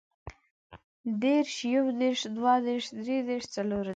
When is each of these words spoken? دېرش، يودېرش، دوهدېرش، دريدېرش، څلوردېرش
دېرش، 1.25 1.53
يودېرش، 1.73 2.21
دوهدېرش، 2.35 2.85
دريدېرش، 2.97 3.45
څلوردېرش 3.55 3.89